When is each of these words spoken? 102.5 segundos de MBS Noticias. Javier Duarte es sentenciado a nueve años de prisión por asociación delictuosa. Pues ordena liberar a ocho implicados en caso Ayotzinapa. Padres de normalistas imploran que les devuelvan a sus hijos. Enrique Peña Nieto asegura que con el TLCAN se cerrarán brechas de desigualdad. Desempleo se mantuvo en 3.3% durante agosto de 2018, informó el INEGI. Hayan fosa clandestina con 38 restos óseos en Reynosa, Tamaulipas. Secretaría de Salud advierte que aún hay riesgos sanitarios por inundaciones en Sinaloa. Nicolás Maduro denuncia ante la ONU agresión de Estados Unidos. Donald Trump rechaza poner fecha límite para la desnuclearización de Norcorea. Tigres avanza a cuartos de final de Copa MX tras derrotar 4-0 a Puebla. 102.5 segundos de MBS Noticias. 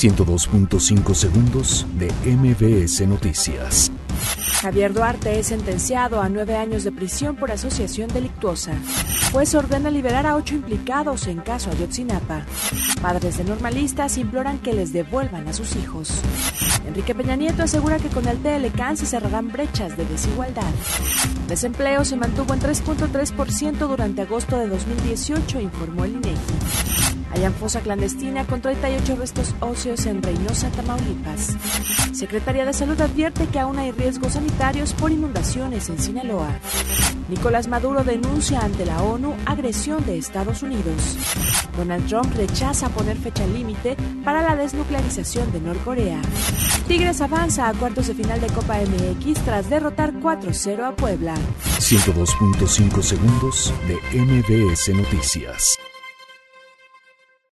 102.5 0.00 1.14
segundos 1.14 1.86
de 1.98 2.10
MBS 2.24 3.06
Noticias. 3.06 3.92
Javier 4.62 4.94
Duarte 4.94 5.38
es 5.38 5.48
sentenciado 5.48 6.22
a 6.22 6.30
nueve 6.30 6.56
años 6.56 6.84
de 6.84 6.90
prisión 6.90 7.36
por 7.36 7.50
asociación 7.50 8.08
delictuosa. 8.08 8.72
Pues 9.30 9.54
ordena 9.54 9.90
liberar 9.90 10.26
a 10.26 10.36
ocho 10.36 10.54
implicados 10.54 11.26
en 11.26 11.40
caso 11.40 11.70
Ayotzinapa. 11.70 12.46
Padres 13.02 13.36
de 13.36 13.44
normalistas 13.44 14.16
imploran 14.16 14.58
que 14.60 14.72
les 14.72 14.94
devuelvan 14.94 15.46
a 15.48 15.52
sus 15.52 15.76
hijos. 15.76 16.22
Enrique 16.86 17.14
Peña 17.14 17.36
Nieto 17.36 17.62
asegura 17.62 17.98
que 17.98 18.08
con 18.08 18.26
el 18.26 18.38
TLCAN 18.38 18.96
se 18.96 19.04
cerrarán 19.04 19.52
brechas 19.52 19.98
de 19.98 20.06
desigualdad. 20.06 20.72
Desempleo 21.46 22.06
se 22.06 22.16
mantuvo 22.16 22.54
en 22.54 22.60
3.3% 22.60 23.76
durante 23.86 24.22
agosto 24.22 24.56
de 24.56 24.66
2018, 24.66 25.60
informó 25.60 26.06
el 26.06 26.12
INEGI. 26.12 26.99
Hayan 27.40 27.54
fosa 27.54 27.80
clandestina 27.80 28.46
con 28.46 28.60
38 28.60 29.16
restos 29.16 29.54
óseos 29.60 30.04
en 30.04 30.22
Reynosa, 30.22 30.68
Tamaulipas. 30.72 31.56
Secretaría 32.12 32.66
de 32.66 32.74
Salud 32.74 33.00
advierte 33.00 33.46
que 33.46 33.58
aún 33.58 33.78
hay 33.78 33.92
riesgos 33.92 34.34
sanitarios 34.34 34.92
por 34.92 35.10
inundaciones 35.10 35.88
en 35.88 35.98
Sinaloa. 35.98 36.50
Nicolás 37.30 37.66
Maduro 37.66 38.04
denuncia 38.04 38.60
ante 38.60 38.84
la 38.84 39.02
ONU 39.02 39.34
agresión 39.46 40.04
de 40.04 40.18
Estados 40.18 40.62
Unidos. 40.62 41.16
Donald 41.78 42.06
Trump 42.08 42.30
rechaza 42.36 42.90
poner 42.90 43.16
fecha 43.16 43.46
límite 43.46 43.96
para 44.22 44.42
la 44.42 44.54
desnuclearización 44.54 45.50
de 45.50 45.62
Norcorea. 45.62 46.20
Tigres 46.88 47.22
avanza 47.22 47.70
a 47.70 47.72
cuartos 47.72 48.08
de 48.08 48.16
final 48.16 48.38
de 48.42 48.48
Copa 48.48 48.76
MX 48.80 49.40
tras 49.46 49.70
derrotar 49.70 50.12
4-0 50.12 50.84
a 50.84 50.94
Puebla. 50.94 51.34
102.5 51.78 53.00
segundos 53.00 53.72
de 53.88 53.96
MBS 54.14 54.94
Noticias. 54.94 55.78